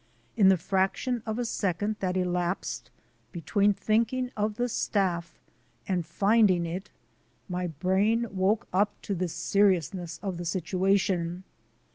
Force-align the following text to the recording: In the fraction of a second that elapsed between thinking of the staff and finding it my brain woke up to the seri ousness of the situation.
In 0.35 0.49
the 0.49 0.57
fraction 0.57 1.21
of 1.27 1.37
a 1.37 1.45
second 1.45 1.97
that 1.99 2.17
elapsed 2.17 2.89
between 3.31 3.71
thinking 3.71 4.31
of 4.35 4.55
the 4.55 4.67
staff 4.67 5.37
and 5.87 6.03
finding 6.03 6.65
it 6.65 6.89
my 7.47 7.67
brain 7.67 8.25
woke 8.31 8.67
up 8.73 8.99
to 9.03 9.13
the 9.13 9.27
seri 9.27 9.77
ousness 9.77 10.17
of 10.23 10.37
the 10.37 10.45
situation. 10.45 11.43